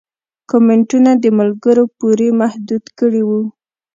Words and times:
کمنټونه 0.49 1.11
د 1.23 1.25
ملګرو 1.39 1.83
پورې 1.99 2.27
محدود 2.41 2.83
کړي 2.99 3.21
وو 3.29 3.41